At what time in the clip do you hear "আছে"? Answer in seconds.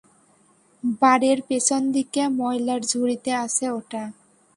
3.45-3.65